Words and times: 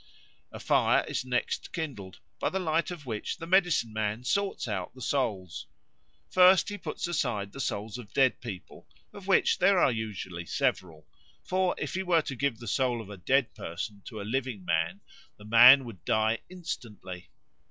A 0.51 0.59
fire 0.59 1.05
is 1.07 1.23
next 1.23 1.71
kindled, 1.73 2.17
by 2.39 2.49
the 2.49 2.57
light 2.57 2.89
of 2.89 3.05
which 3.05 3.37
the 3.37 3.45
medicine 3.45 3.93
man 3.93 4.23
sorts 4.23 4.67
out 4.67 4.91
the 4.95 4.99
souls. 5.01 5.67
First 6.27 6.69
he 6.69 6.79
puts 6.79 7.07
aside 7.07 7.51
the 7.51 7.59
souls 7.59 7.99
of 7.99 8.11
dead 8.11 8.41
people, 8.41 8.87
of 9.13 9.27
which 9.27 9.59
there 9.59 9.77
are 9.77 9.91
usually 9.91 10.47
several; 10.47 11.05
for 11.43 11.75
if 11.77 11.93
he 11.93 12.01
were 12.01 12.23
to 12.23 12.35
give 12.35 12.57
the 12.57 12.67
soul 12.67 12.99
of 12.99 13.11
a 13.11 13.15
dead 13.17 13.53
person 13.53 14.01
to 14.05 14.19
a 14.19 14.23
living 14.23 14.65
man, 14.65 15.01
the 15.37 15.45
man 15.45 15.85
would 15.85 16.03
die 16.03 16.39
instantly. 16.49 17.29